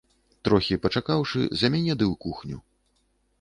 Трохі 0.47 0.77
пачакаўшы, 0.85 1.39
за 1.61 1.71
мяне 1.75 1.93
ды 2.01 2.05
ў 2.11 2.21
кухню. 2.27 2.57